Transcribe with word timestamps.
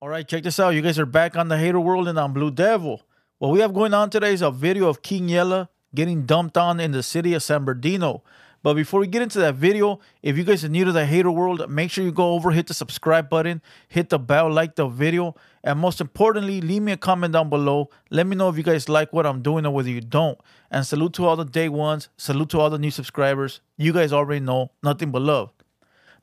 All 0.00 0.08
right, 0.08 0.26
check 0.26 0.42
this 0.42 0.60
out. 0.60 0.70
You 0.70 0.82
guys 0.82 0.98
are 0.98 1.06
back 1.06 1.36
on 1.36 1.48
the 1.48 1.56
hater 1.56 1.80
world 1.80 2.08
and 2.08 2.18
on 2.18 2.32
Blue 2.32 2.50
Devil. 2.50 3.02
What 3.38 3.52
we 3.52 3.60
have 3.60 3.72
going 3.72 3.94
on 3.94 4.10
today 4.10 4.34
is 4.34 4.42
a 4.42 4.50
video 4.50 4.88
of 4.88 5.02
King 5.02 5.28
Yella 5.28 5.70
getting 5.94 6.26
dumped 6.26 6.58
on 6.58 6.78
in 6.80 6.92
the 6.92 7.02
city 7.02 7.32
of 7.32 7.42
San 7.42 7.64
Bernardino. 7.64 8.22
But 8.62 8.74
before 8.74 9.00
we 9.00 9.06
get 9.06 9.22
into 9.22 9.38
that 9.38 9.54
video, 9.54 10.00
if 10.22 10.36
you 10.36 10.44
guys 10.44 10.64
are 10.64 10.68
new 10.68 10.84
to 10.84 10.92
the 10.92 11.06
hater 11.06 11.30
world, 11.30 11.70
make 11.70 11.90
sure 11.90 12.04
you 12.04 12.12
go 12.12 12.32
over, 12.32 12.50
hit 12.50 12.66
the 12.66 12.74
subscribe 12.74 13.30
button, 13.30 13.62
hit 13.88 14.08
the 14.08 14.18
bell, 14.18 14.50
like 14.50 14.74
the 14.74 14.88
video, 14.88 15.36
and 15.62 15.78
most 15.78 16.00
importantly, 16.00 16.60
leave 16.60 16.82
me 16.82 16.92
a 16.92 16.96
comment 16.96 17.32
down 17.32 17.48
below. 17.48 17.88
Let 18.10 18.26
me 18.26 18.36
know 18.36 18.48
if 18.48 18.56
you 18.56 18.62
guys 18.62 18.88
like 18.88 19.12
what 19.12 19.26
I'm 19.26 19.42
doing 19.42 19.64
or 19.64 19.70
whether 19.72 19.90
you 19.90 20.00
don't. 20.00 20.38
And 20.70 20.84
salute 20.86 21.14
to 21.14 21.26
all 21.26 21.36
the 21.36 21.44
day 21.44 21.68
ones, 21.68 22.08
salute 22.16 22.50
to 22.50 22.60
all 22.60 22.68
the 22.68 22.78
new 22.78 22.90
subscribers. 22.90 23.60
You 23.76 23.92
guys 23.92 24.12
already 24.12 24.40
know 24.40 24.72
nothing 24.82 25.12
but 25.12 25.22
love. 25.22 25.50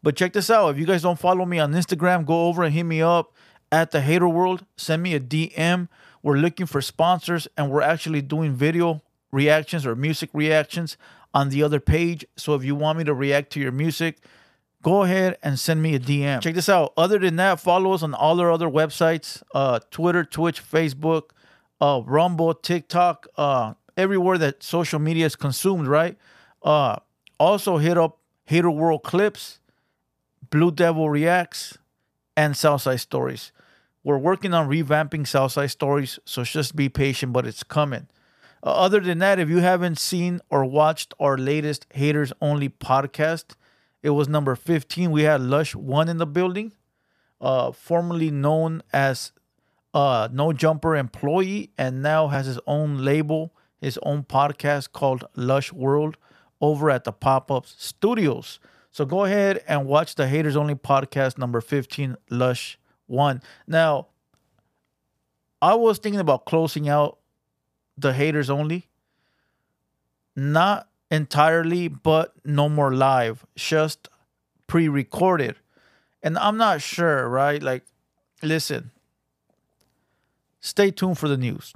But 0.03 0.15
check 0.15 0.33
this 0.33 0.49
out. 0.49 0.69
If 0.69 0.77
you 0.79 0.85
guys 0.85 1.03
don't 1.03 1.19
follow 1.19 1.45
me 1.45 1.59
on 1.59 1.73
Instagram, 1.73 2.25
go 2.25 2.47
over 2.47 2.63
and 2.63 2.73
hit 2.73 2.83
me 2.83 3.01
up 3.01 3.33
at 3.71 3.91
the 3.91 4.01
Hater 4.01 4.27
World. 4.27 4.65
Send 4.75 5.03
me 5.03 5.13
a 5.13 5.19
DM. 5.19 5.88
We're 6.23 6.38
looking 6.38 6.66
for 6.66 6.81
sponsors 6.81 7.48
and 7.57 7.71
we're 7.71 7.81
actually 7.81 8.21
doing 8.21 8.53
video 8.53 9.02
reactions 9.31 9.85
or 9.85 9.95
music 9.95 10.30
reactions 10.34 10.97
on 11.34 11.49
the 11.49 11.63
other 11.63 11.80
page. 11.80 12.25
So 12.35 12.53
if 12.53 12.63
you 12.63 12.75
want 12.75 12.97
me 12.97 13.03
to 13.05 13.13
react 13.13 13.52
to 13.53 13.59
your 13.59 13.71
music, 13.71 14.17
go 14.81 15.03
ahead 15.03 15.38
and 15.41 15.57
send 15.57 15.81
me 15.81 15.95
a 15.95 15.99
DM. 15.99 16.41
Check 16.41 16.55
this 16.55 16.70
out. 16.70 16.94
Other 16.97 17.17
than 17.17 17.38
that, 17.38 17.59
follow 17.59 17.94
us 17.94 18.03
on 18.03 18.13
all 18.13 18.39
our 18.39 18.52
other 18.52 18.67
websites 18.67 19.41
uh, 19.53 19.80
Twitter, 19.89 20.23
Twitch, 20.23 20.61
Facebook, 20.63 21.31
uh, 21.80 22.02
Rumble, 22.05 22.53
TikTok, 22.53 23.27
uh, 23.38 23.73
everywhere 23.97 24.38
that 24.38 24.63
social 24.63 24.99
media 24.99 25.25
is 25.25 25.35
consumed, 25.35 25.88
right? 25.88 26.17
Uh, 26.61 26.97
also, 27.39 27.77
hit 27.77 27.97
up 27.97 28.19
Hater 28.45 28.69
World 28.69 29.02
Clips, 29.02 29.59
Blue 30.52 30.72
Devil 30.72 31.09
Reacts, 31.09 31.77
and 32.38 32.55
Southside 32.55 32.99
Stories. 32.99 33.52
We're 34.03 34.17
working 34.17 34.53
on 34.53 34.67
revamping 34.67 35.27
Southside 35.27 35.69
Stories, 35.69 36.17
so 36.25 36.43
just 36.43 36.75
be 36.75 36.89
patient, 36.89 37.33
but 37.33 37.45
it's 37.45 37.63
coming. 37.63 38.08
Uh, 38.63 38.71
other 38.71 38.99
than 38.99 39.19
that, 39.19 39.38
if 39.38 39.47
you 39.47 39.59
haven't 39.59 39.99
seen 39.99 40.39
or 40.49 40.66
watched 40.66 41.13
our 41.19 41.38
latest 41.38 41.85
Haters 41.93 42.33
Only 42.41 42.69
podcast, 42.69 43.55
it 44.02 44.11
was 44.11 44.27
number 44.27 44.55
15. 44.55 45.11
We 45.11 45.23
had 45.23 45.41
Lush 45.41 45.75
One 45.75 46.09
in 46.09 46.17
the 46.17 46.25
building, 46.25 46.73
uh, 47.39 47.71
formerly 47.71 48.31
known 48.31 48.81
as 48.91 49.33
uh, 49.93 50.30
No 50.31 50.52
Jumper 50.52 50.95
employee, 50.95 51.69
and 51.77 52.02
now 52.02 52.27
has 52.27 52.47
his 52.47 52.59
own 52.65 53.05
label, 53.05 53.53
his 53.80 53.99
own 54.02 54.23
podcast 54.23 54.93
called 54.93 55.25
Lush 55.36 55.71
World 55.71 56.17
over 56.59 56.89
at 56.89 57.03
the 57.03 57.11
Pop 57.11 57.52
Ups 57.52 57.75
Studios. 57.77 58.59
So 58.91 59.05
go 59.05 59.25
ahead 59.25 59.63
and 59.67 59.86
watch 59.86 60.15
the 60.15 60.27
Haters 60.27 60.55
Only 60.55 60.75
podcast 60.75 61.38
number 61.38 61.61
15, 61.61 62.17
Lush 62.31 62.80
One. 63.12 63.44
Now, 63.67 64.08
I 65.62 65.76
was 65.76 66.00
thinking 66.00 66.22
about 66.22 66.45
closing 66.45 66.88
out 66.88 67.20
the 67.98 68.14
haters 68.14 68.50
only. 68.50 68.88
Not 70.36 70.88
entirely, 71.12 71.89
but 71.89 72.34
no 72.45 72.70
more 72.70 72.94
live, 72.94 73.45
just 73.56 74.08
pre 74.66 74.88
recorded. 74.88 75.58
And 76.23 76.38
I'm 76.38 76.56
not 76.56 76.82
sure, 76.82 77.28
right? 77.28 77.62
Like, 77.62 77.84
listen, 78.42 78.92
stay 80.62 80.89
tuned 80.89 81.17
for 81.17 81.28
the 81.28 81.38
news. 81.38 81.73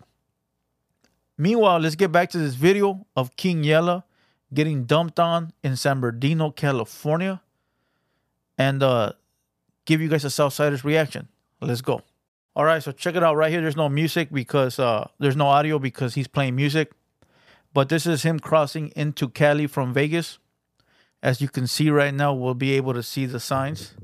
Meanwhile, 1.37 1.79
let's 1.79 1.95
get 1.95 2.13
back 2.13 2.29
to 2.29 2.37
this 2.37 2.55
video 2.55 3.05
of 3.15 3.35
King 3.35 3.65
Yella 3.65 4.05
getting 4.53 4.85
dumped 4.85 5.19
on 5.19 5.51
in 5.63 5.75
San 5.75 5.99
Bernardino, 5.99 6.49
California, 6.49 7.41
and 8.57 8.81
uh, 8.81 9.11
give 9.85 10.01
you 10.01 10.07
guys 10.07 10.25
a 10.25 10.29
Southsiders 10.29 10.83
reaction. 10.83 11.27
Let's 11.61 11.81
go. 11.81 12.01
All 12.55 12.65
right, 12.65 12.81
so 12.81 12.91
check 12.91 13.15
it 13.15 13.23
out 13.23 13.35
right 13.35 13.51
here. 13.51 13.61
There's 13.61 13.75
no 13.75 13.89
music 13.89 14.31
because 14.31 14.79
uh, 14.79 15.09
there's 15.19 15.35
no 15.35 15.47
audio 15.47 15.77
because 15.77 16.13
he's 16.13 16.27
playing 16.27 16.55
music. 16.55 16.91
But 17.73 17.89
this 17.89 18.05
is 18.05 18.23
him 18.23 18.39
crossing 18.39 18.93
into 18.95 19.27
Cali 19.27 19.67
from 19.67 19.93
Vegas. 19.93 20.39
As 21.21 21.41
you 21.41 21.49
can 21.49 21.67
see 21.67 21.89
right 21.89 22.13
now, 22.13 22.33
we'll 22.33 22.53
be 22.53 22.71
able 22.73 22.93
to 22.93 23.03
see 23.03 23.25
the 23.25 23.39
signs. 23.39 23.95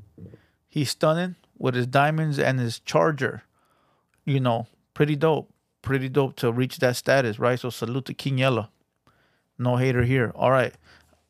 He's 0.67 0.89
stunning 0.89 1.35
with 1.57 1.75
his 1.75 1.87
diamonds 1.87 2.39
and 2.39 2.59
his 2.59 2.79
charger. 2.79 3.43
You 4.25 4.39
know, 4.39 4.67
pretty 4.93 5.15
dope. 5.15 5.53
Pretty 5.81 6.09
dope 6.09 6.35
to 6.37 6.51
reach 6.51 6.79
that 6.79 6.95
status, 6.95 7.39
right? 7.39 7.59
So 7.59 7.69
salute 7.69 8.05
to 8.05 8.13
King 8.13 8.39
Yella. 8.39 8.69
No 9.57 9.77
hater 9.77 10.03
here. 10.03 10.31
All 10.35 10.51
right, 10.51 10.73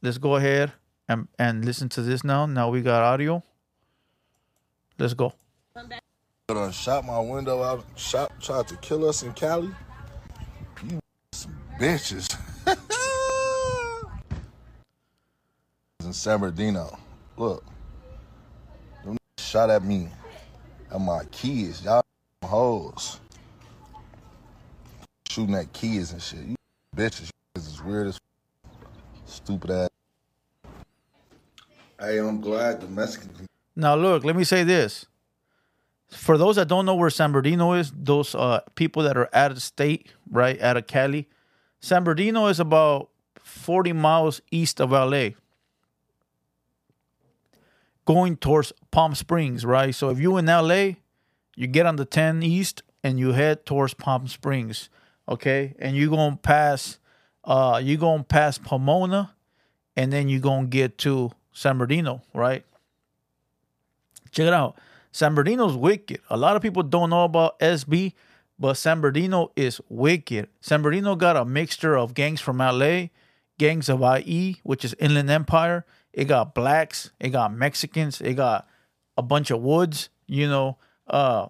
let's 0.01 0.17
go 0.17 0.35
ahead 0.35 0.73
and, 1.07 1.27
and 1.37 1.63
listen 1.63 1.89
to 1.89 2.01
this 2.01 2.23
now. 2.23 2.45
Now 2.47 2.69
we 2.69 2.81
got 2.81 3.03
audio. 3.03 3.43
Let's 5.01 5.15
go. 5.15 5.33
I 5.75 5.81
done 6.47 6.71
shot 6.71 7.03
my 7.05 7.19
window 7.19 7.63
out, 7.63 7.83
shot, 7.95 8.39
tried 8.39 8.67
to 8.67 8.75
kill 8.75 9.09
us 9.09 9.23
in 9.23 9.33
Cali. 9.33 9.71
You 10.87 10.99
some 11.31 11.57
bitches. 11.79 12.37
in 16.03 16.13
San 16.13 16.39
Bernardino. 16.39 16.99
Look. 17.35 17.65
Them 19.03 19.17
shot 19.39 19.71
at 19.71 19.83
me 19.83 20.07
and 20.91 21.03
my 21.03 21.23
kids. 21.31 21.83
Y'all 21.83 22.03
hoes. 22.45 23.19
Shooting 25.31 25.55
at 25.55 25.73
kids 25.73 26.11
and 26.11 26.21
shit. 26.21 26.41
You 26.41 26.55
bitches. 26.95 27.31
You 27.55 27.59
is 27.59 27.81
weird 27.81 28.05
as 28.05 28.19
stupid 29.25 29.71
ass. 29.71 29.89
Hey, 31.99 32.19
I'm 32.19 32.39
glad 32.39 32.81
the 32.81 32.87
Mexican 32.87 33.47
Now 33.75 33.95
look, 33.95 34.23
let 34.23 34.35
me 34.35 34.43
say 34.43 34.63
this. 34.63 35.05
For 36.09 36.37
those 36.37 36.57
that 36.57 36.67
don't 36.67 36.85
know 36.85 36.95
where 36.95 37.09
San 37.09 37.31
Bernardino 37.31 37.73
is, 37.73 37.91
those 37.95 38.35
uh, 38.35 38.61
people 38.75 39.03
that 39.03 39.15
are 39.15 39.29
out 39.33 39.51
of 39.51 39.61
state, 39.61 40.11
right, 40.29 40.61
out 40.61 40.75
of 40.75 40.85
Cali, 40.85 41.29
San 41.79 42.03
Bernardino 42.03 42.47
is 42.47 42.59
about 42.59 43.09
40 43.41 43.93
miles 43.93 44.41
east 44.51 44.81
of 44.81 44.91
LA, 44.91 45.29
going 48.05 48.35
towards 48.35 48.73
Palm 48.91 49.15
Springs, 49.15 49.65
right? 49.65 49.95
So 49.95 50.09
if 50.09 50.19
you 50.19 50.37
in 50.37 50.45
LA, 50.45 50.91
you 51.55 51.67
get 51.67 51.85
on 51.85 51.95
the 51.95 52.05
10 52.05 52.43
east 52.43 52.83
and 53.03 53.17
you 53.19 53.31
head 53.31 53.65
towards 53.65 53.93
Palm 53.93 54.27
Springs, 54.27 54.89
okay? 55.27 55.75
And 55.79 55.95
you 55.95 56.09
going 56.09 56.33
to 56.33 56.37
pass, 56.37 56.99
uh, 57.45 57.81
you 57.83 57.97
going 57.97 58.19
to 58.19 58.25
pass 58.25 58.57
Pomona, 58.57 59.33
and 59.95 60.11
then 60.11 60.29
you 60.29 60.39
going 60.39 60.65
to 60.65 60.69
get 60.69 60.97
to 60.99 61.31
San 61.51 61.77
Bernardino, 61.77 62.21
right? 62.33 62.65
Check 64.31 64.47
it 64.47 64.53
out. 64.53 64.77
San 65.11 65.35
Bernardino's 65.35 65.75
wicked. 65.75 66.21
A 66.29 66.37
lot 66.37 66.55
of 66.55 66.61
people 66.61 66.83
don't 66.83 67.09
know 67.09 67.25
about 67.25 67.59
SB, 67.59 68.13
but 68.57 68.75
San 68.75 69.01
Bernardino 69.01 69.51
is 69.55 69.81
wicked. 69.89 70.47
San 70.61 70.81
Bernardino 70.81 71.15
got 71.15 71.35
a 71.35 71.43
mixture 71.43 71.97
of 71.97 72.13
gangs 72.13 72.39
from 72.39 72.59
LA, 72.59 73.07
gangs 73.57 73.89
of 73.89 74.01
IE, 74.01 74.59
which 74.63 74.85
is 74.85 74.95
Inland 74.99 75.29
Empire. 75.29 75.85
It 76.13 76.25
got 76.25 76.55
blacks, 76.55 77.11
it 77.19 77.29
got 77.29 77.53
Mexicans, 77.53 78.21
it 78.21 78.33
got 78.35 78.67
a 79.17 79.21
bunch 79.21 79.51
of 79.51 79.61
woods, 79.61 80.09
you 80.27 80.47
know. 80.47 80.77
Uh 81.07 81.47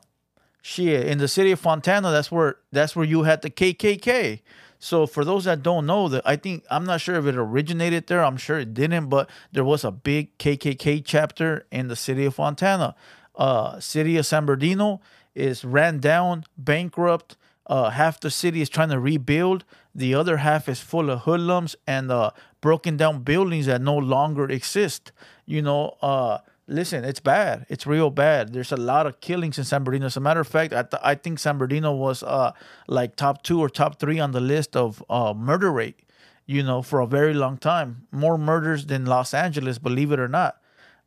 shit. 0.62 1.08
In 1.08 1.18
the 1.18 1.28
city 1.28 1.52
of 1.52 1.60
Fontana, 1.60 2.12
that's 2.12 2.32
where 2.32 2.58
that's 2.72 2.96
where 2.96 3.06
you 3.06 3.24
had 3.24 3.42
the 3.42 3.50
KKK. 3.50 4.42
So 4.84 5.06
for 5.06 5.24
those 5.24 5.46
that 5.46 5.64
don't 5.64 5.86
know 5.86 6.08
that 6.10 6.24
I 6.26 6.36
think 6.36 6.66
I'm 6.70 6.86
not 6.86 7.02
sure 7.02 7.16
if 7.16 7.26
it 7.26 7.36
originated 7.36 8.08
there. 8.08 8.24
I'm 8.24 8.38
sure 8.38 8.60
it 8.60 8.74
didn't, 8.74 9.08
but 9.08 9.30
there 9.52 9.64
was 9.64 9.84
a 9.84 9.92
big 9.92 10.38
KKK 10.38 11.04
chapter 11.06 11.66
in 11.72 11.88
the 11.88 11.96
city 11.96 12.26
of 12.26 12.36
Fontana 12.36 12.96
uh, 13.36 13.80
city 13.80 14.18
of 14.18 14.26
San 14.26 14.46
Bernardino 14.46 15.02
is 15.34 15.64
ran 15.64 16.00
down, 16.00 16.46
bankrupt. 16.58 17.38
Uh, 17.68 17.90
half 17.90 18.20
the 18.20 18.30
city 18.32 18.62
is 18.62 18.70
trying 18.70 18.90
to 18.90 19.00
rebuild. 19.00 19.64
The 19.96 20.14
other 20.14 20.38
half 20.38 20.68
is 20.68 20.80
full 20.80 21.10
of 21.10 21.22
hoodlums 21.22 21.76
and 21.88 22.12
uh, 22.12 22.32
broken 22.60 22.98
down 22.98 23.24
buildings 23.24 23.66
that 23.68 23.82
no 23.82 23.98
longer 23.98 24.50
exist. 24.50 25.12
You 25.46 25.62
know, 25.62 25.98
uh, 26.02 26.40
listen, 26.72 27.04
it's 27.04 27.20
bad. 27.20 27.66
It's 27.70 27.86
real 27.86 28.10
bad. 28.10 28.54
There's 28.54 28.72
a 28.72 28.78
lot 28.78 29.06
of 29.06 29.20
killings 29.20 29.58
in 29.58 29.64
San 29.64 29.84
Bernardino. 29.84 30.08
As 30.08 30.18
a 30.18 30.22
matter 30.22 30.40
of 30.40 30.48
fact, 30.48 30.74
I, 30.74 30.84
th- 30.84 31.02
I 31.04 31.16
think 31.16 31.40
San 31.40 31.58
Bernardino 31.58 31.94
was 31.94 32.24
uh, 32.24 32.54
like 32.88 33.16
top 33.16 33.44
two 33.44 33.60
or 33.60 33.70
top 33.70 34.00
three 34.00 34.20
on 34.20 34.32
the 34.32 34.40
list 34.40 34.76
of 34.76 35.04
uh, 35.10 35.34
murder 35.36 35.72
rate. 35.72 36.00
You 36.48 36.64
know, 36.64 36.82
for 36.82 37.00
a 37.00 37.08
very 37.08 37.34
long 37.34 37.58
time, 37.58 38.08
more 38.12 38.38
murders 38.38 38.88
than 38.88 39.06
Los 39.06 39.34
Angeles, 39.34 39.78
believe 39.78 40.12
it 40.12 40.20
or 40.20 40.28
not. 40.28 40.58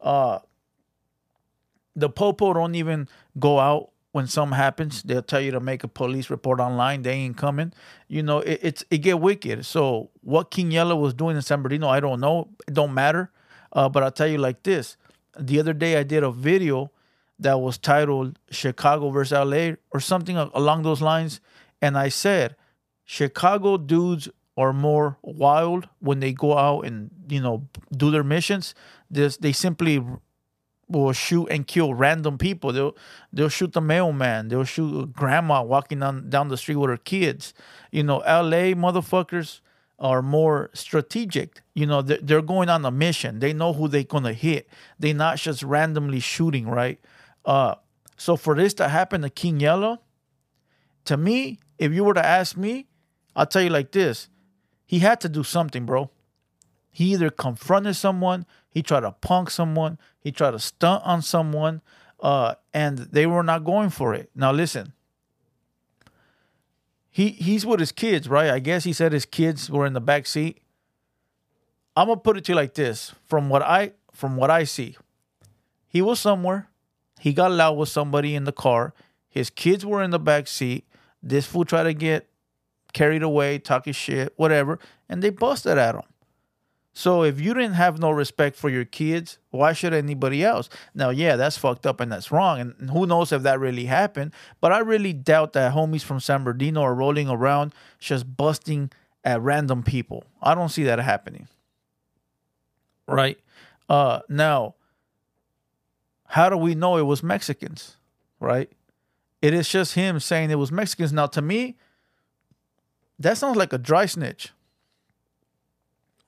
Uh, 0.01 0.39
the 1.97 2.09
popo 2.09 2.55
don't 2.55 2.75
even 2.75 3.09
go 3.39 3.59
out 3.59 3.91
when 4.13 4.27
something 4.27 4.57
happens. 4.57 5.03
They'll 5.03 5.23
tell 5.23 5.41
you 5.41 5.51
to 5.51 5.61
make 5.61 5.83
a 5.83 5.89
police 5.89 6.31
report 6.31 6.61
online. 6.61 7.03
They 7.03 7.13
ain't 7.13 7.37
coming. 7.37 7.73
You 8.09 8.23
know, 8.23 8.39
it, 8.39 8.61
it's 8.63 8.85
it 8.91 8.99
get 8.99 9.21
wicked. 9.21 9.67
So 9.67 10.11
what 10.23 10.51
King 10.51 10.71
Yella 10.71 10.97
was 10.97 11.13
doing 11.15 11.37
in 11.37 11.43
San 11.43 11.63
Bernardino, 11.63 11.89
I 11.89 12.01
don't 12.01 12.21
know. 12.21 12.49
It 12.67 12.75
don't 12.75 12.95
matter. 12.95 13.31
Uh, 13.73 13.89
but 13.89 14.03
I'll 14.03 14.13
tell 14.13 14.29
you 14.29 14.39
like 14.39 14.63
this. 14.63 14.97
The 15.39 15.59
other 15.61 15.73
day 15.73 15.97
I 15.97 16.03
did 16.03 16.23
a 16.23 16.31
video 16.31 16.91
that 17.39 17.61
was 17.61 17.79
titled 17.79 18.39
Chicago 18.51 19.11
versus 19.11 19.33
LA 19.33 19.73
or 19.93 20.01
something 20.01 20.37
along 20.37 20.83
those 20.83 21.03
lines. 21.03 21.41
And 21.83 21.99
I 21.99 22.09
said, 22.09 22.57
Chicago 23.05 23.77
dudes 23.77 24.29
are 24.57 24.73
more 24.73 25.19
wild 25.23 25.89
when 25.99 26.21
they 26.21 26.33
go 26.33 26.57
out 26.57 26.83
and, 26.83 27.11
you 27.29 27.41
know, 27.41 27.69
do 27.97 28.11
their 28.11 28.25
missions. 28.25 28.75
This 29.11 29.37
they 29.37 29.53
simply 29.53 30.03
will 30.89 31.13
shoot 31.13 31.47
and 31.47 31.67
kill 31.67 31.95
random 31.95 32.39
people. 32.39 32.73
They'll 32.73 32.97
they'll 33.33 33.49
shoot 33.49 33.73
the 33.73 33.81
mailman. 33.81 34.49
They'll 34.49 34.65
shoot 34.65 35.13
grandma 35.13 35.63
walking 35.63 36.03
on 36.03 36.31
down 36.31 36.49
the 36.49 36.57
street 36.57 36.77
with 36.77 36.91
her 36.91 36.97
kids. 36.97 37.53
You 37.91 38.05
know, 38.05 38.21
L.A. 38.21 38.75
motherfuckers 38.75 39.61
are 39.99 40.23
more 40.23 40.71
strategic. 40.75 41.63
You 41.75 41.87
know, 41.87 42.03
they're, 42.03 42.43
going 42.43 42.69
on 42.69 42.85
a 42.85 42.91
mission. 42.91 43.39
They 43.39 43.53
know 43.53 43.73
who 43.73 43.89
they're 43.89 44.05
gonna 44.05 44.33
hit. 44.33 44.69
They're 44.99 45.15
not 45.15 45.39
just 45.39 45.63
randomly 45.63 46.21
shooting, 46.21 46.69
right? 46.69 47.01
Uh, 47.45 47.77
so 48.17 48.37
for 48.37 48.55
this 48.55 48.75
to 48.75 48.89
happen 48.89 49.23
to 49.23 49.31
King 49.31 49.61
Yella, 49.61 50.01
to 51.05 51.17
me, 51.17 51.59
if 51.79 51.93
you 51.93 52.05
were 52.05 52.15
to 52.15 52.25
ask 52.25 52.57
me, 52.57 52.87
I'll 53.37 53.47
tell 53.47 53.63
you 53.63 53.71
like 53.71 53.93
this: 53.93 54.29
he 54.87 55.01
had 55.01 55.21
to 55.23 55.29
do 55.29 55.43
something, 55.43 55.87
bro. 55.87 56.11
He 56.91 57.13
either 57.13 57.31
confronted 57.31 57.97
someone, 57.97 58.47
he 58.71 58.83
tried 58.83 59.01
to 59.01 59.11
punk 59.11 59.51
someone, 59.51 59.99
he 60.21 60.31
tried 60.31 60.53
to 60.53 60.61
stunt 60.61 61.03
on 61.05 61.23
someone, 61.23 61.83
uh, 62.21 62.55
and 62.73 62.99
they 62.99 63.27
were 63.27 63.43
not 63.43 63.65
going 63.65 63.91
for 63.91 64.15
it. 64.15 64.31
Now 64.35 64.53
listen, 64.53 64.93
he 67.15 67.29
he's 67.29 67.65
with 67.65 67.79
his 67.79 67.93
kids, 67.93 68.29
right? 68.29 68.51
I 68.51 68.59
guess 68.59 68.83
he 68.83 68.93
said 68.93 69.13
his 69.13 69.25
kids 69.25 69.71
were 69.71 69.87
in 69.87 69.93
the 69.93 70.01
back 70.01 70.27
seat. 70.27 70.61
I'm 71.95 72.09
gonna 72.09 72.19
put 72.19 72.37
it 72.37 72.45
to 72.47 72.53
you 72.53 72.57
like 72.57 72.75
this: 72.75 73.15
from 73.25 73.49
what 73.49 73.63
I 73.63 73.93
from 74.13 74.35
what 74.35 74.51
I 74.51 74.65
see, 74.65 74.97
he 75.87 76.03
was 76.03 76.19
somewhere. 76.19 76.69
He 77.21 77.33
got 77.33 77.53
loud 77.53 77.75
with 77.75 77.89
somebody 77.89 78.35
in 78.35 78.43
the 78.43 78.53
car. 78.53 78.95
His 79.29 79.49
kids 79.49 79.87
were 79.87 80.03
in 80.03 80.11
the 80.11 80.19
back 80.19 80.49
seat. 80.49 80.89
This 81.23 81.47
fool 81.47 81.65
tried 81.65 81.85
to 81.85 81.95
get 81.95 82.29
carried 82.93 83.23
away, 83.23 83.61
talking 83.61 83.93
shit, 83.93 84.33
whatever, 84.35 84.81
and 85.09 85.23
they 85.23 85.31
busted 85.31 85.79
at 85.79 85.95
him. 85.95 86.03
So 86.97 87.25
if 87.25 87.41
you 87.41 87.55
didn't 87.55 87.75
have 87.75 87.99
no 87.99 88.13
respect 88.13 88.57
for 88.57 88.71
your 88.71 88.85
kids, 88.85 89.39
why 89.51 89.73
should 89.73 89.93
anybody 89.93 90.45
else? 90.45 90.69
Now, 90.95 91.11
yeah, 91.11 91.35
that's 91.35 91.59
fucked 91.59 91.87
up 91.87 91.99
and 91.99 92.11
that's 92.11 92.31
wrong. 92.31 92.61
And 92.61 92.91
who 92.91 93.05
knows 93.05 93.33
if 93.33 93.43
that 93.43 93.59
really 93.59 93.87
happened. 93.87 94.33
But 94.61 94.71
I 94.71 94.79
really 94.79 95.13
doubt 95.13 95.55
that 95.55 95.75
homies 95.75 96.05
from 96.05 96.21
San 96.21 96.45
Bernardino 96.45 96.83
are 96.83 96.95
rolling 96.95 97.29
around 97.29 97.75
just 97.99 98.37
busting 98.37 98.93
at 99.25 99.43
random 99.43 99.83
people. 99.83 100.25
I 100.41 100.55
don't 100.55 100.69
see 100.69 100.85
that 100.85 101.01
happening. 101.01 101.49
Right? 103.09 103.39
Uh 103.89 104.21
now, 104.29 104.77
how 106.27 106.49
do 106.49 106.57
we 106.57 106.77
know 106.77 106.97
it 106.97 107.03
was 107.03 107.25
Mexicans? 107.25 107.97
Right? 108.39 108.71
It 109.43 109.53
is 109.53 109.69
just 109.69 109.95
him 109.95 110.21
saying 110.21 110.51
it 110.51 110.59
was 110.59 110.71
Mexicans. 110.71 111.13
Now, 111.13 111.27
to 111.27 111.43
me, 111.43 111.77
that 113.19 113.37
sounds 113.37 113.57
like 113.57 113.73
a 113.73 113.79
dry 113.79 114.07
snitch 114.07 114.53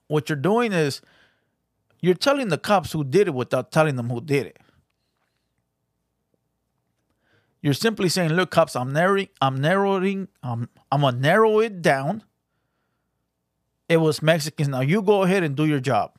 what 0.08 0.29
you're 0.29 0.37
doing 0.37 0.73
is 0.73 1.00
you're 2.00 2.14
telling 2.14 2.49
the 2.49 2.58
cops 2.58 2.93
who 2.93 3.05
did 3.05 3.29
it 3.29 3.35
without 3.35 3.73
telling 3.73 3.97
them 3.97 4.11
who 4.11 4.20
did 4.20 4.47
it. 4.47 4.58
You're 7.62 7.75
simply 7.75 8.08
saying, 8.08 8.32
"Look, 8.32 8.50
cops, 8.50 8.76
I'm 8.76 8.93
narrowing, 8.93 9.29
I'm 9.41 9.61
narrowing, 9.61 10.29
um, 10.43 10.69
I'm 10.93 11.00
gonna 11.00 11.19
narrow 11.19 11.58
it 11.58 11.82
down. 11.82 12.23
It 13.88 13.97
was 13.97 14.23
Mexicans. 14.23 14.69
Now 14.69 14.81
you 14.82 15.03
go 15.03 15.23
ahead 15.23 15.43
and 15.43 15.56
do 15.56 15.67
your 15.67 15.81
job." 15.81 16.12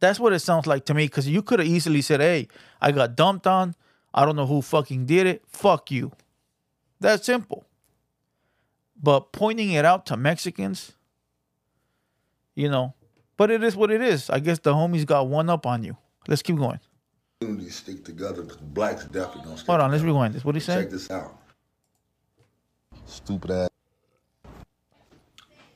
That's 0.00 0.20
what 0.20 0.32
it 0.32 0.40
sounds 0.40 0.66
like 0.66 0.84
to 0.86 0.94
me. 0.94 1.06
Because 1.06 1.28
you 1.28 1.42
could 1.42 1.58
have 1.58 1.68
easily 1.68 2.00
said, 2.00 2.20
"Hey, 2.20 2.48
I 2.80 2.92
got 2.92 3.16
dumped 3.16 3.46
on. 3.46 3.74
I 4.14 4.24
don't 4.24 4.36
know 4.36 4.46
who 4.46 4.62
fucking 4.62 5.04
did 5.04 5.26
it. 5.26 5.42
Fuck 5.46 5.90
you." 5.90 6.12
That's 7.00 7.26
simple. 7.26 7.66
But 8.96 9.32
pointing 9.32 9.72
it 9.72 9.84
out 9.84 10.06
to 10.06 10.16
Mexicans, 10.16 10.95
you 12.56 12.68
know. 12.68 12.94
But 13.36 13.52
it 13.52 13.62
is 13.62 13.76
what 13.76 13.92
it 13.92 14.02
is. 14.02 14.28
I 14.28 14.40
guess 14.40 14.58
the 14.58 14.72
homies 14.72 15.06
got 15.06 15.28
one 15.28 15.48
up 15.48 15.66
on 15.66 15.84
you. 15.84 15.96
Let's 16.26 16.42
keep 16.42 16.56
going. 16.56 16.80
Communities 17.40 17.76
stick 17.76 18.04
together. 18.04 18.44
Blacks 18.60 19.04
definitely 19.04 19.42
don't 19.42 19.56
stick 19.58 19.68
Hold 19.68 19.82
on, 19.82 19.92
let's 19.92 20.02
rewind 20.02 20.34
this. 20.34 20.44
What 20.44 20.54
he 20.54 20.60
Check 20.60 20.90
this 20.90 21.10
out. 21.10 21.38
Stupid 23.04 23.50
ass. 23.50 23.68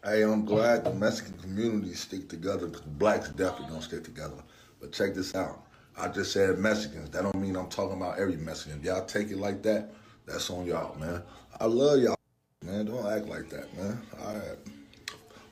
Hey, 0.03 0.23
I'm 0.23 0.47
glad 0.47 0.85
the 0.85 0.95
Mexican 0.95 1.39
communities 1.39 2.01
stick 2.01 2.29
together 2.31 2.67
because 2.67 2.81
blacks 2.81 3.29
definitely 3.29 3.75
don't 3.75 3.83
stick 3.83 4.03
together. 4.03 4.43
But 4.81 4.93
check 4.93 5.15
this 5.15 5.35
out. 5.35 5.67
I 5.99 6.09
just 6.09 6.33
said 6.33 6.59
Mexicans. 6.59 7.11
That 7.11 7.23
don't 7.23 7.37
mean 7.37 7.55
I'm 7.55 7.69
talking 7.69 7.99
about 7.99 8.19
every 8.19 8.37
Mexican. 8.37 8.79
If 8.79 8.85
y'all 8.87 9.05
take 9.05 9.31
it 9.31 9.37
like 9.37 9.63
that, 9.65 9.93
that's 10.25 10.49
on 10.49 10.65
y'all, 10.65 10.99
man. 10.99 11.23
I 11.61 11.67
love 11.67 12.01
y'all, 12.01 12.17
man. 12.65 12.87
Don't 12.87 13.07
act 13.07 13.27
like 13.27 13.51
that, 13.51 13.77
man. 13.77 14.01
I 14.25 14.41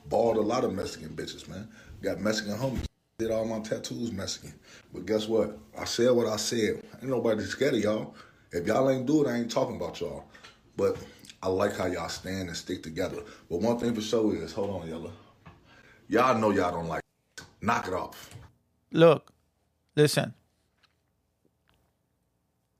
balled 0.09 0.37
a 0.37 0.41
lot 0.41 0.63
of 0.63 0.73
Mexican 0.73 1.09
bitches, 1.09 1.47
man. 1.47 1.67
Got 2.01 2.19
Mexican 2.19 2.55
homies. 2.57 2.85
Did 3.19 3.31
all 3.31 3.45
my 3.45 3.59
tattoos 3.59 4.11
Mexican. 4.11 4.53
But 4.93 5.05
guess 5.05 5.27
what? 5.27 5.57
I 5.77 5.85
said 5.85 6.11
what 6.11 6.27
I 6.27 6.37
said. 6.37 6.81
Ain't 7.01 7.11
nobody 7.11 7.43
scared 7.43 7.73
of 7.73 7.81
y'all. 7.81 8.15
If 8.51 8.65
y'all 8.65 8.89
ain't 8.89 9.05
do 9.05 9.25
it, 9.25 9.29
I 9.29 9.35
ain't 9.37 9.51
talking 9.51 9.75
about 9.75 9.99
y'all. 9.99 10.23
But 10.77 10.97
I 11.43 11.49
like 11.49 11.75
how 11.77 11.85
y'all 11.85 12.09
stand 12.09 12.47
and 12.47 12.57
stick 12.57 12.81
together. 12.81 13.17
But 13.49 13.59
one 13.59 13.77
thing 13.77 13.93
for 13.93 14.01
sure 14.01 14.35
is, 14.35 14.53
hold 14.53 14.81
on, 14.81 14.87
Yella. 14.87 15.11
Y'all 16.07 16.39
know 16.39 16.51
y'all 16.51 16.71
don't 16.71 16.87
like. 16.87 17.03
Knock 17.61 17.87
it 17.87 17.93
off. 17.93 18.35
Look, 18.91 19.31
listen. 19.95 20.33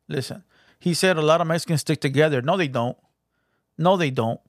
Listen. 0.08 0.44
He 0.80 0.94
said 0.94 1.18
a 1.18 1.22
lot 1.22 1.42
of 1.42 1.48
Mexicans 1.48 1.82
stick 1.82 2.00
together. 2.00 2.42
No, 2.42 2.56
they 2.56 2.70
don't. 2.70 2.98
No, 3.78 3.98
they 3.98 4.10
don't. 4.10 4.40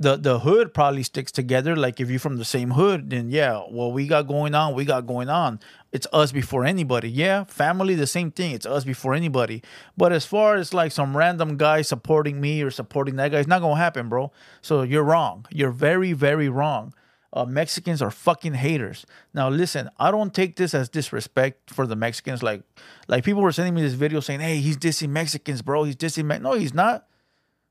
The 0.00 0.16
the 0.16 0.38
hood 0.38 0.72
probably 0.72 1.02
sticks 1.02 1.30
together. 1.30 1.76
Like 1.76 2.00
if 2.00 2.08
you're 2.08 2.18
from 2.18 2.38
the 2.38 2.44
same 2.44 2.70
hood, 2.70 3.10
then 3.10 3.28
yeah, 3.28 3.62
well, 3.70 3.92
we 3.92 4.06
got 4.06 4.26
going 4.26 4.54
on, 4.54 4.74
we 4.74 4.86
got 4.86 5.06
going 5.06 5.28
on. 5.28 5.60
It's 5.92 6.06
us 6.10 6.32
before 6.32 6.64
anybody. 6.64 7.10
Yeah, 7.10 7.44
family, 7.44 7.94
the 7.94 8.06
same 8.06 8.30
thing. 8.30 8.52
It's 8.52 8.64
us 8.64 8.82
before 8.82 9.12
anybody. 9.12 9.62
But 9.98 10.12
as 10.12 10.24
far 10.24 10.56
as 10.56 10.72
like 10.72 10.90
some 10.90 11.14
random 11.14 11.58
guy 11.58 11.82
supporting 11.82 12.40
me 12.40 12.62
or 12.62 12.70
supporting 12.70 13.16
that 13.16 13.30
guy, 13.30 13.40
it's 13.40 13.48
not 13.48 13.60
gonna 13.60 13.76
happen, 13.76 14.08
bro. 14.08 14.32
So 14.62 14.82
you're 14.82 15.04
wrong. 15.04 15.44
You're 15.50 15.70
very, 15.70 16.14
very 16.14 16.48
wrong. 16.48 16.94
Uh, 17.32 17.44
Mexicans 17.44 18.00
are 18.00 18.10
fucking 18.10 18.54
haters. 18.54 19.04
Now 19.34 19.50
listen, 19.50 19.90
I 19.98 20.10
don't 20.10 20.32
take 20.32 20.56
this 20.56 20.72
as 20.72 20.88
disrespect 20.88 21.74
for 21.74 21.86
the 21.86 21.94
Mexicans. 21.94 22.42
Like, 22.42 22.62
like 23.06 23.22
people 23.22 23.42
were 23.42 23.52
sending 23.52 23.74
me 23.74 23.82
this 23.82 23.92
video 23.92 24.20
saying, 24.20 24.40
"Hey, 24.40 24.56
he's 24.56 24.78
dissing 24.78 25.10
Mexicans, 25.10 25.60
bro. 25.60 25.84
He's 25.84 25.94
dissing." 25.94 26.24
Me-. 26.24 26.38
No, 26.38 26.54
he's 26.54 26.72
not. 26.72 27.06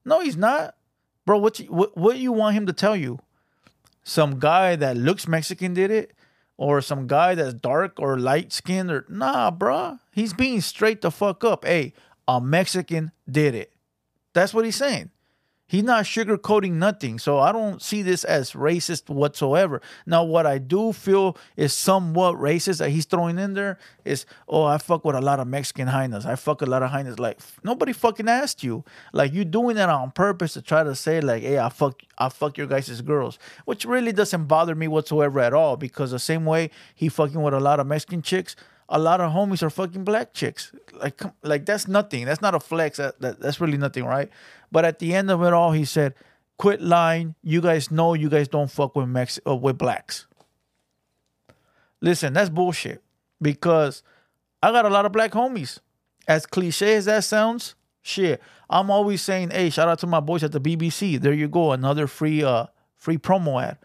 No, 0.06 0.22
he's 0.22 0.38
not, 0.38 0.76
bro. 1.30 1.38
What 1.38 1.60
what 1.70 1.96
what 1.96 2.18
you 2.18 2.32
want 2.32 2.56
him 2.56 2.66
to 2.66 2.74
tell 2.74 2.96
you? 2.96 3.20
Some 4.04 4.40
guy 4.40 4.76
that 4.76 4.98
looks 4.98 5.28
Mexican 5.28 5.76
did 5.76 5.92
it, 5.92 6.12
or 6.58 6.82
some 6.82 7.06
guy 7.06 7.36
that's 7.36 7.54
dark 7.54 8.00
or 8.00 8.18
light 8.18 8.52
skinned, 8.52 8.90
or 8.90 9.06
nah, 9.08 9.52
bro. 9.52 10.00
He's 10.12 10.34
being 10.34 10.60
straight 10.60 11.02
the 11.02 11.12
fuck 11.12 11.44
up. 11.44 11.66
Hey, 11.66 11.94
a 12.28 12.42
Mexican 12.42 13.12
did 13.30 13.54
it. 13.54 13.72
That's 14.34 14.56
what 14.56 14.66
he's 14.66 14.76
saying. 14.76 15.12
He's 15.70 15.84
not 15.84 16.06
sugarcoating 16.06 16.74
nothing. 16.74 17.20
So 17.20 17.38
I 17.38 17.52
don't 17.52 17.80
see 17.80 18.02
this 18.02 18.24
as 18.24 18.54
racist 18.54 19.08
whatsoever. 19.08 19.84
Now, 20.08 20.24
what 20.24 20.48
I 20.48 20.58
do 20.58 20.92
feel 20.92 21.38
is 21.56 21.74
somewhat 21.74 22.38
racist 22.38 22.80
that 22.80 22.90
he's 22.90 23.06
throwing 23.06 23.38
in 23.38 23.54
there 23.54 23.78
is, 24.04 24.26
oh, 24.48 24.64
I 24.64 24.80
fuck 24.80 25.06
with 25.06 25.16
a 25.16 25.22
lot 25.22 25.40
of 25.40 25.48
Mexican 25.48 25.88
hyenas. 25.88 26.26
I 26.26 26.36
fuck 26.36 26.64
a 26.64 26.66
lot 26.66 26.82
of 26.82 26.90
hyenas. 26.90 27.20
Like 27.20 27.40
nobody 27.64 27.94
fucking 27.94 28.28
asked 28.28 28.64
you. 28.64 28.84
Like 29.14 29.32
you 29.32 29.46
doing 29.46 29.76
that 29.76 29.90
on 29.90 30.10
purpose 30.10 30.54
to 30.54 30.64
try 30.64 30.84
to 30.84 30.96
say 30.96 31.22
like, 31.22 31.44
hey, 31.44 31.60
I 31.60 31.70
fuck, 31.70 32.02
I 32.18 32.30
fuck 32.30 32.58
your 32.58 32.66
guys' 32.66 33.02
girls, 33.02 33.38
which 33.66 33.86
really 33.86 34.12
doesn't 34.12 34.46
bother 34.46 34.74
me 34.74 34.88
whatsoever 34.88 35.40
at 35.40 35.54
all. 35.54 35.78
Because 35.78 36.10
the 36.10 36.18
same 36.18 36.46
way 36.46 36.72
he 36.96 37.10
fucking 37.10 37.40
with 37.40 37.54
a 37.54 37.60
lot 37.60 37.80
of 37.80 37.86
Mexican 37.86 38.24
chicks, 38.24 38.56
a 38.90 39.00
lot 39.00 39.22
of 39.22 39.32
homies 39.32 39.62
are 39.62 39.70
fucking 39.70 40.04
black 40.04 40.34
chicks. 40.34 40.74
Like, 40.94 41.22
like 41.44 41.66
that's 41.66 41.88
nothing. 41.88 42.26
That's 42.26 42.42
not 42.42 42.56
a 42.56 42.60
flex. 42.60 42.98
That, 42.98 43.22
that 43.22 43.40
that's 43.40 43.62
really 43.62 43.78
nothing, 43.78 44.04
right? 44.04 44.30
But 44.72 44.84
at 44.84 45.00
the 45.00 45.14
end 45.14 45.30
of 45.32 45.44
it 45.44 45.54
all, 45.54 45.72
he 45.72 45.86
said, 45.86 46.16
"Quit 46.58 46.82
lying. 46.82 47.36
You 47.44 47.62
guys 47.62 47.92
know 47.92 48.16
you 48.16 48.30
guys 48.30 48.48
don't 48.48 48.70
fuck 48.70 48.96
with 48.96 49.08
Mex 49.08 49.40
uh, 49.48 49.56
with 49.56 49.78
blacks." 49.78 50.26
Listen, 52.02 52.34
that's 52.34 52.50
bullshit. 52.50 53.04
Because 53.42 54.04
I 54.62 54.72
got 54.72 54.86
a 54.86 54.90
lot 54.90 55.06
of 55.06 55.12
black 55.12 55.32
homies. 55.32 55.80
As 56.28 56.46
cliche 56.46 56.96
as 56.96 57.06
that 57.06 57.24
sounds, 57.24 57.76
shit. 58.02 58.42
I'm 58.70 58.90
always 58.90 59.22
saying, 59.22 59.52
"Hey, 59.52 59.70
shout 59.70 59.88
out 59.88 60.00
to 60.00 60.08
my 60.08 60.20
boys 60.20 60.44
at 60.44 60.52
the 60.52 60.60
BBC. 60.60 61.22
There 61.22 61.34
you 61.34 61.48
go, 61.48 61.72
another 61.72 62.08
free 62.08 62.44
uh 62.44 62.66
free 62.98 63.18
promo 63.18 63.64
ad. 63.64 63.78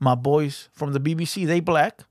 My 0.00 0.14
boys 0.14 0.70
from 0.72 0.94
the 0.94 1.00
BBC, 1.00 1.46
they 1.46 1.60
black." 1.60 2.04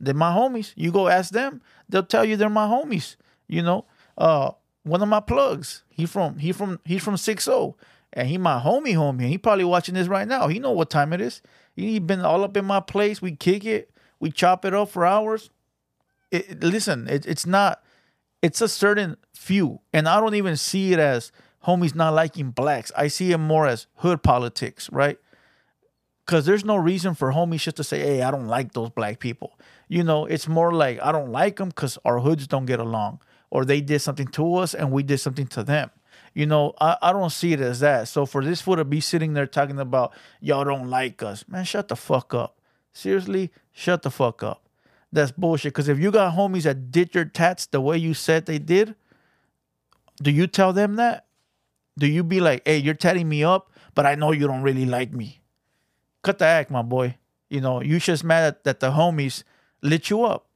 They're 0.00 0.14
my 0.14 0.32
homies. 0.32 0.72
You 0.76 0.92
go 0.92 1.08
ask 1.08 1.30
them. 1.32 1.60
They'll 1.88 2.02
tell 2.04 2.24
you 2.24 2.36
they're 2.36 2.48
my 2.48 2.66
homies. 2.66 3.16
You 3.48 3.62
know, 3.62 3.84
uh, 4.16 4.52
one 4.84 5.02
of 5.02 5.08
my 5.08 5.20
plugs. 5.20 5.82
He 5.88 6.06
from 6.06 6.38
he 6.38 6.52
from 6.52 6.80
he's 6.84 7.02
from 7.02 7.16
six 7.16 7.48
O, 7.48 7.76
and 8.12 8.28
he 8.28 8.38
my 8.38 8.60
homie 8.60 8.94
homie. 8.94 9.28
He 9.28 9.38
probably 9.38 9.64
watching 9.64 9.94
this 9.94 10.08
right 10.08 10.28
now. 10.28 10.48
He 10.48 10.58
know 10.58 10.72
what 10.72 10.90
time 10.90 11.12
it 11.12 11.20
is. 11.20 11.42
He 11.74 11.98
been 11.98 12.20
all 12.20 12.44
up 12.44 12.56
in 12.56 12.64
my 12.64 12.80
place. 12.80 13.20
We 13.22 13.34
kick 13.36 13.64
it. 13.64 13.90
We 14.20 14.30
chop 14.30 14.64
it 14.64 14.74
up 14.74 14.90
for 14.90 15.04
hours. 15.06 15.50
It, 16.30 16.50
it- 16.50 16.64
listen, 16.64 17.08
it, 17.08 17.26
it's 17.26 17.46
not. 17.46 17.82
It's 18.40 18.60
a 18.60 18.68
certain 18.68 19.16
few, 19.34 19.80
and 19.92 20.08
I 20.08 20.20
don't 20.20 20.36
even 20.36 20.56
see 20.56 20.92
it 20.92 21.00
as 21.00 21.32
homies 21.66 21.94
not 21.96 22.14
liking 22.14 22.50
blacks. 22.50 22.92
I 22.96 23.08
see 23.08 23.32
it 23.32 23.38
more 23.38 23.66
as 23.66 23.86
hood 23.96 24.22
politics, 24.22 24.88
right? 24.92 25.18
Cause 26.28 26.44
there's 26.44 26.62
no 26.62 26.76
reason 26.76 27.14
for 27.14 27.32
homies 27.32 27.62
just 27.62 27.78
to 27.78 27.84
say, 27.84 28.00
"Hey, 28.00 28.20
I 28.20 28.30
don't 28.30 28.48
like 28.48 28.74
those 28.74 28.90
black 28.90 29.18
people." 29.18 29.58
You 29.88 30.04
know, 30.04 30.26
it's 30.26 30.46
more 30.46 30.74
like 30.74 31.00
I 31.02 31.10
don't 31.10 31.32
like 31.32 31.56
them 31.56 31.70
because 31.70 31.96
our 32.04 32.18
hoods 32.18 32.46
don't 32.46 32.66
get 32.66 32.78
along, 32.78 33.20
or 33.48 33.64
they 33.64 33.80
did 33.80 34.00
something 34.00 34.26
to 34.28 34.56
us 34.56 34.74
and 34.74 34.92
we 34.92 35.02
did 35.02 35.20
something 35.20 35.46
to 35.46 35.62
them. 35.62 35.90
You 36.34 36.44
know, 36.44 36.74
I, 36.82 36.98
I 37.00 37.12
don't 37.14 37.32
see 37.32 37.54
it 37.54 37.60
as 37.60 37.80
that. 37.80 38.08
So 38.08 38.26
for 38.26 38.44
this 38.44 38.60
fool 38.60 38.76
to 38.76 38.84
be 38.84 39.00
sitting 39.00 39.32
there 39.32 39.46
talking 39.46 39.78
about 39.78 40.12
y'all 40.38 40.64
don't 40.64 40.90
like 40.90 41.22
us, 41.22 41.48
man, 41.48 41.64
shut 41.64 41.88
the 41.88 41.96
fuck 41.96 42.34
up. 42.34 42.58
Seriously, 42.92 43.50
shut 43.72 44.02
the 44.02 44.10
fuck 44.10 44.42
up. 44.42 44.68
That's 45.10 45.32
bullshit. 45.32 45.72
Because 45.72 45.88
if 45.88 45.98
you 45.98 46.10
got 46.10 46.34
homies 46.34 46.64
that 46.64 46.90
did 46.90 47.14
your 47.14 47.24
tats 47.24 47.64
the 47.64 47.80
way 47.80 47.96
you 47.96 48.12
said 48.12 48.44
they 48.44 48.58
did, 48.58 48.94
do 50.22 50.30
you 50.30 50.46
tell 50.46 50.74
them 50.74 50.96
that? 50.96 51.24
Do 51.98 52.06
you 52.06 52.22
be 52.22 52.40
like, 52.40 52.62
hey, 52.66 52.76
you're 52.76 52.92
tatting 52.92 53.30
me 53.30 53.42
up, 53.44 53.72
but 53.94 54.04
I 54.04 54.14
know 54.14 54.32
you 54.32 54.46
don't 54.46 54.62
really 54.62 54.84
like 54.84 55.14
me? 55.14 55.40
Cut 56.22 56.38
the 56.38 56.44
act, 56.44 56.70
my 56.70 56.82
boy. 56.82 57.16
You 57.48 57.60
know, 57.60 57.80
you 57.80 57.98
just 57.98 58.24
mad 58.24 58.44
at, 58.44 58.64
that 58.64 58.80
the 58.80 58.90
homies 58.90 59.42
lit 59.82 60.10
you 60.10 60.24
up. 60.24 60.46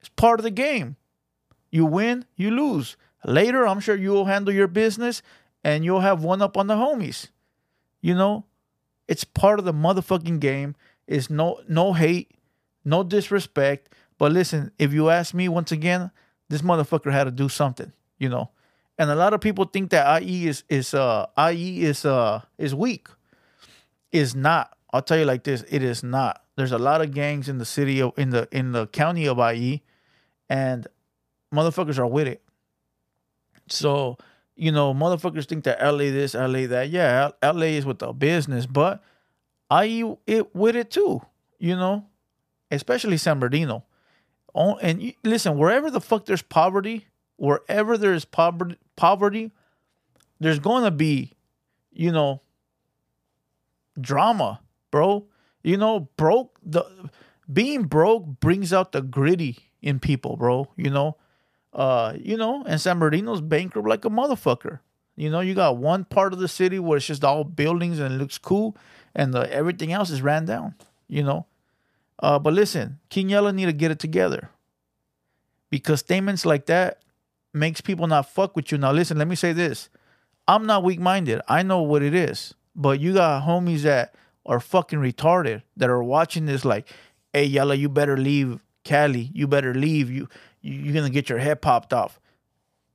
It's 0.00 0.08
part 0.08 0.40
of 0.40 0.44
the 0.44 0.50
game. 0.50 0.96
You 1.70 1.86
win, 1.86 2.24
you 2.36 2.50
lose. 2.50 2.96
Later, 3.24 3.66
I'm 3.66 3.80
sure 3.80 3.96
you'll 3.96 4.24
handle 4.24 4.52
your 4.52 4.68
business 4.68 5.22
and 5.62 5.84
you'll 5.84 6.00
have 6.00 6.22
one 6.22 6.42
up 6.42 6.56
on 6.56 6.66
the 6.66 6.74
homies. 6.74 7.28
You 8.00 8.14
know, 8.14 8.44
it's 9.08 9.24
part 9.24 9.58
of 9.58 9.64
the 9.64 9.72
motherfucking 9.72 10.40
game. 10.40 10.74
It's 11.06 11.30
no 11.30 11.60
no 11.68 11.92
hate, 11.92 12.32
no 12.84 13.02
disrespect. 13.02 13.94
But 14.18 14.32
listen, 14.32 14.72
if 14.78 14.92
you 14.92 15.10
ask 15.10 15.34
me 15.34 15.48
once 15.48 15.72
again, 15.72 16.10
this 16.48 16.62
motherfucker 16.62 17.12
had 17.12 17.24
to 17.24 17.30
do 17.30 17.48
something, 17.48 17.92
you 18.18 18.28
know. 18.28 18.50
And 18.98 19.10
a 19.10 19.14
lot 19.14 19.32
of 19.32 19.40
people 19.40 19.64
think 19.64 19.90
that 19.90 20.22
IE 20.22 20.46
is 20.48 20.64
is 20.68 20.94
uh 20.94 21.26
IE 21.50 21.82
is 21.82 22.04
uh 22.04 22.42
is 22.58 22.74
weak. 22.74 23.08
Is 24.10 24.34
not. 24.34 24.76
I'll 24.92 25.02
tell 25.02 25.18
you 25.18 25.24
like 25.24 25.44
this, 25.44 25.64
it 25.68 25.82
is 25.82 26.02
not. 26.02 26.42
There's 26.56 26.72
a 26.72 26.78
lot 26.78 27.00
of 27.00 27.12
gangs 27.12 27.48
in 27.48 27.58
the 27.58 27.64
city 27.64 28.00
of 28.02 28.12
in 28.18 28.30
the 28.30 28.46
in 28.52 28.72
the 28.72 28.86
county 28.88 29.26
of 29.26 29.38
IE, 29.38 29.82
and 30.50 30.86
motherfuckers 31.52 31.98
are 31.98 32.06
with 32.06 32.28
it. 32.28 32.42
So, 33.68 34.18
you 34.54 34.70
know, 34.70 34.92
motherfuckers 34.92 35.46
think 35.46 35.64
that 35.64 35.80
LA 35.80 36.10
this, 36.10 36.34
LA 36.34 36.66
that. 36.66 36.90
Yeah, 36.90 37.30
LA 37.42 37.66
is 37.66 37.86
with 37.86 38.00
the 38.00 38.12
business, 38.12 38.66
but 38.66 39.02
IE 39.72 40.14
it 40.26 40.54
with 40.54 40.76
it 40.76 40.90
too, 40.90 41.22
you 41.58 41.74
know, 41.74 42.06
especially 42.70 43.16
San 43.16 43.38
Bernardino. 43.38 43.84
Oh, 44.54 44.76
and 44.76 45.02
you, 45.02 45.12
listen, 45.24 45.56
wherever 45.56 45.90
the 45.90 46.00
fuck 46.00 46.26
there's 46.26 46.42
poverty, 46.42 47.06
wherever 47.36 47.96
there's 47.96 48.26
poverty, 48.26 48.76
poverty, 48.96 49.50
there's 50.40 50.58
going 50.58 50.84
to 50.84 50.90
be, 50.90 51.32
you 51.90 52.12
know, 52.12 52.42
drama, 53.98 54.60
bro. 54.92 55.26
You 55.64 55.76
know, 55.76 56.08
broke 56.16 56.58
the 56.64 56.84
being 57.52 57.84
broke 57.84 58.40
brings 58.40 58.72
out 58.72 58.92
the 58.92 59.02
gritty 59.02 59.70
in 59.80 59.98
people, 59.98 60.36
bro. 60.36 60.68
You 60.76 60.90
know, 60.90 61.16
uh, 61.72 62.14
you 62.20 62.36
know, 62.36 62.62
and 62.64 62.80
San 62.80 63.00
Bernardino's 63.00 63.40
bankrupt 63.40 63.88
like 63.88 64.04
a 64.04 64.10
motherfucker. 64.10 64.78
You 65.16 65.30
know, 65.30 65.40
you 65.40 65.54
got 65.54 65.76
one 65.76 66.04
part 66.04 66.32
of 66.32 66.38
the 66.38 66.48
city 66.48 66.78
where 66.78 66.96
it's 66.96 67.06
just 67.06 67.24
all 67.24 67.44
buildings 67.44 67.98
and 67.98 68.14
it 68.14 68.18
looks 68.18 68.38
cool, 68.38 68.76
and 69.14 69.34
everything 69.34 69.92
else 69.92 70.10
is 70.10 70.22
ran 70.22 70.44
down. 70.44 70.74
You 71.08 71.24
know, 71.24 71.46
uh, 72.20 72.38
but 72.38 72.54
listen, 72.54 73.00
King 73.10 73.30
Yella 73.30 73.52
need 73.52 73.66
to 73.66 73.72
get 73.72 73.90
it 73.90 73.98
together 73.98 74.50
because 75.68 76.00
statements 76.00 76.46
like 76.46 76.66
that 76.66 77.00
makes 77.52 77.80
people 77.80 78.06
not 78.06 78.30
fuck 78.30 78.56
with 78.56 78.72
you. 78.72 78.78
Now, 78.78 78.92
listen, 78.92 79.18
let 79.18 79.28
me 79.28 79.36
say 79.36 79.52
this: 79.52 79.88
I'm 80.48 80.66
not 80.66 80.84
weak 80.84 81.00
minded. 81.00 81.40
I 81.48 81.62
know 81.62 81.82
what 81.82 82.02
it 82.02 82.14
is, 82.14 82.54
but 82.74 83.00
you 83.00 83.14
got 83.14 83.44
homies 83.46 83.82
that 83.82 84.14
are 84.44 84.60
fucking 84.60 84.98
retarded 84.98 85.62
that 85.76 85.90
are 85.90 86.02
watching 86.02 86.46
this 86.46 86.64
like, 86.64 86.88
"Hey, 87.32 87.44
Yella, 87.44 87.74
you 87.74 87.88
better 87.88 88.16
leave 88.16 88.62
Cali. 88.84 89.30
You 89.32 89.46
better 89.46 89.74
leave. 89.74 90.10
You 90.10 90.28
you're 90.60 90.94
gonna 90.94 91.10
get 91.10 91.28
your 91.28 91.38
head 91.38 91.60
popped 91.62 91.92
off. 91.92 92.20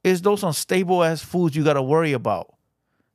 It's 0.03 0.21
those 0.21 0.43
unstable 0.43 1.03
ass 1.03 1.21
fools 1.21 1.55
you 1.55 1.63
gotta 1.63 1.81
worry 1.81 2.13
about. 2.13 2.53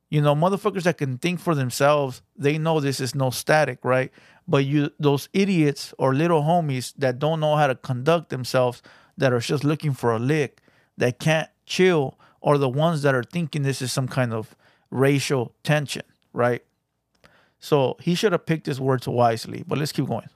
You 0.09 0.21
know, 0.21 0.35
motherfuckers 0.35 0.83
that 0.83 0.97
can 0.99 1.17
think 1.17 1.39
for 1.39 1.55
themselves, 1.55 2.21
they 2.35 2.57
know 2.59 2.79
this 2.79 2.99
is 2.99 3.15
no 3.15 3.31
static, 3.31 3.79
right? 3.83 4.11
But 4.47 4.65
you 4.65 4.91
those 4.99 5.29
idiots 5.33 5.93
or 5.97 6.13
little 6.13 6.43
homies 6.43 6.93
that 6.97 7.19
don't 7.19 7.39
know 7.39 7.55
how 7.55 7.67
to 7.67 7.75
conduct 7.75 8.29
themselves, 8.29 8.81
that 9.17 9.33
are 9.33 9.39
just 9.39 9.63
looking 9.63 9.93
for 9.93 10.13
a 10.13 10.19
lick, 10.19 10.61
that 10.97 11.19
can't 11.19 11.49
chill, 11.65 12.19
are 12.43 12.57
the 12.57 12.69
ones 12.69 13.01
that 13.03 13.15
are 13.15 13.23
thinking 13.23 13.63
this 13.63 13.81
is 13.81 13.91
some 13.91 14.07
kind 14.07 14.33
of 14.33 14.55
racial 14.91 15.53
tension, 15.63 16.03
right? 16.33 16.63
So 17.63 17.95
he 18.01 18.13
should 18.13 18.33
have 18.33 18.45
picked 18.45 18.65
his 18.65 18.81
words 18.81 19.07
wisely. 19.07 19.63
But 19.65 19.77
let's 19.77 19.93
keep 19.93 20.05
going. 20.05 20.27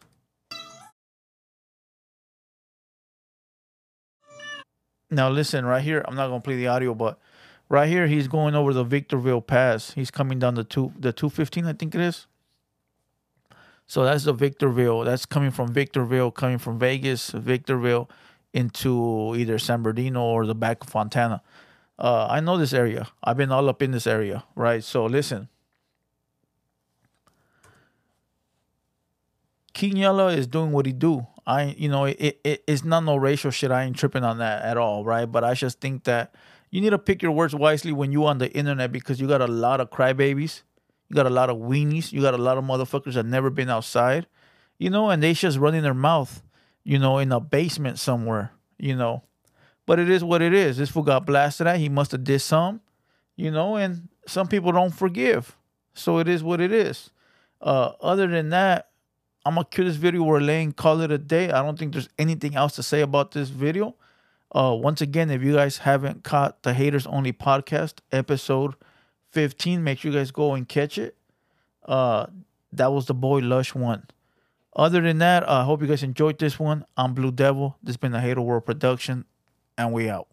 Now 5.12 5.30
listen, 5.30 5.66
right 5.66 5.84
here, 5.84 6.06
I'm 6.08 6.16
not 6.16 6.30
gonna 6.30 6.40
play 6.40 6.56
the 6.56 6.68
audio, 6.68 6.94
but 6.94 7.20
right 7.68 7.90
here 7.90 8.08
he's 8.08 8.30
going 8.30 8.56
over 8.56 8.72
the 8.72 8.86
Victorville 8.86 9.42
Pass. 9.42 9.92
He's 9.92 10.10
coming 10.10 10.40
down 10.40 10.56
the 10.56 10.64
two 10.64 10.94
the 10.98 11.12
215, 11.12 11.66
I 11.66 11.74
think 11.74 11.96
it 11.96 12.00
is. 12.00 12.28
So 13.88 14.06
that's 14.06 14.24
the 14.24 14.32
Victorville. 14.32 15.04
That's 15.04 15.26
coming 15.26 15.52
from 15.52 15.74
Victorville, 15.74 16.32
coming 16.32 16.60
from 16.60 16.80
Vegas, 16.80 17.32
Victorville, 17.32 18.10
into 18.54 19.36
either 19.36 19.60
San 19.60 19.84
Bernardino 19.84 20.24
or 20.24 20.46
the 20.46 20.56
back 20.56 20.82
of 20.82 20.90
Fontana. 20.90 21.42
Uh, 22.00 22.28
I 22.30 22.40
know 22.40 22.58
this 22.58 22.72
area. 22.72 23.10
I've 23.22 23.36
been 23.36 23.52
all 23.52 23.68
up 23.68 23.82
in 23.82 23.92
this 23.92 24.08
area, 24.08 24.46
right? 24.56 24.82
So 24.82 25.06
listen. 25.06 25.50
King 29.78 29.96
Yella 29.96 30.30
is 30.30 30.48
doing 30.48 30.72
what 30.72 30.88
he 30.88 30.92
do. 30.92 31.28
I 31.46 31.76
you 31.78 31.88
know 31.88 32.06
it, 32.06 32.40
it 32.44 32.64
it's 32.66 32.84
not 32.84 33.04
no 33.04 33.16
racial 33.16 33.52
shit. 33.52 33.70
I 33.70 33.84
ain't 33.84 33.96
tripping 33.96 34.24
on 34.24 34.40
that 34.40 34.64
at 34.64 34.76
all, 34.76 35.06
right? 35.06 35.28
But 35.28 35.44
I 35.44 35.54
just 35.54 35.80
think 35.80 36.06
that 36.06 36.34
you 36.72 36.82
need 36.82 36.90
to 36.90 36.98
pick 36.98 37.22
your 37.22 37.32
words 37.32 37.54
wisely 37.54 37.92
when 37.92 38.12
you 38.12 38.26
on 38.26 38.40
the 38.40 38.52
internet 38.54 38.92
because 38.92 39.22
you 39.22 39.28
got 39.28 39.40
a 39.40 39.46
lot 39.46 39.80
of 39.80 39.92
crybabies, 39.92 40.64
you 41.10 41.16
got 41.16 41.28
a 41.28 41.30
lot 41.30 41.52
of 41.52 41.58
weenies, 41.58 42.12
you 42.12 42.24
got 42.24 42.34
a 42.34 42.40
lot 42.40 42.58
of 42.58 42.64
motherfuckers 42.64 43.14
that 43.14 43.28
never 43.28 43.52
been 43.52 43.70
outside, 43.70 44.26
you 44.80 44.90
know, 44.90 45.12
and 45.12 45.22
they 45.22 45.34
just 45.34 45.60
running 45.60 45.84
their 45.84 45.94
mouth, 45.94 46.42
you 46.84 46.98
know, 46.98 47.20
in 47.20 47.32
a 47.32 47.40
basement 47.40 48.00
somewhere, 48.00 48.52
you 48.80 48.96
know. 48.96 49.22
But 49.86 50.00
it 50.00 50.10
is 50.10 50.24
what 50.24 50.42
it 50.42 50.56
is. 50.56 50.78
This 50.78 50.90
fool 50.90 51.04
got 51.04 51.28
blasted 51.28 51.68
at. 51.68 51.78
He 51.78 51.88
must 51.88 52.14
have 52.14 52.24
did 52.24 52.40
some, 52.40 52.82
you 53.36 53.52
know, 53.52 53.76
and 53.76 54.10
some 54.26 54.48
people 54.48 54.72
don't 54.72 54.96
forgive. 54.96 55.56
So 55.94 56.18
it 56.18 56.28
is 56.28 56.44
what 56.44 56.62
it 56.62 56.72
is. 56.72 57.12
Uh, 57.62 57.92
other 58.02 58.26
than 58.26 58.50
that, 58.50 58.88
I'm 59.48 59.54
gonna 59.54 59.66
kill 59.72 59.86
this 59.86 59.96
video. 59.96 60.24
We're 60.24 60.42
laying 60.42 60.74
call 60.74 61.00
it 61.00 61.10
a 61.10 61.18
day. 61.18 61.50
I 61.51 61.63
don't 61.63 61.80
think 61.80 61.94
there's 61.94 62.10
anything 62.20 62.56
else 62.56 62.75
to 62.75 62.84
say 62.84 63.00
about 63.00 63.32
this 63.32 63.48
video. 63.48 63.96
Uh, 64.51 64.77
once 64.77 65.00
again, 65.00 65.32
if 65.32 65.42
you 65.42 65.54
guys 65.54 65.77
haven't 65.77 66.25
caught 66.25 66.63
the 66.63 66.74
Haters 66.74 67.08
Only 67.08 67.32
podcast 67.32 68.00
episode 68.12 68.75
15, 69.32 69.82
make 69.82 70.00
sure 70.00 70.12
you 70.12 70.18
guys 70.18 70.32
go 70.32 70.54
and 70.54 70.68
catch 70.68 70.98
it. 70.98 71.16
Uh, 71.86 72.25
that 72.74 72.92
was 72.92 73.06
the 73.06 73.13
boy 73.13 73.39
Lush 73.39 73.74
one. 73.74 74.08
Other 74.75 75.00
than 75.00 75.20
that, 75.20 75.44
I 75.44 75.62
uh, 75.62 75.63
hope 75.63 75.82
you 75.82 75.88
guys 75.88 76.04
enjoyed 76.04 76.39
this 76.39 76.60
one. 76.60 76.84
I'm 76.98 77.13
Blue 77.13 77.32
Devil. 77.32 77.77
This 77.82 77.94
has 77.94 77.98
been 77.98 78.12
the 78.12 78.20
Hater 78.20 78.42
World 78.42 78.66
production, 78.66 79.24
and 79.77 79.94
we 79.94 80.10
out. 80.10 80.27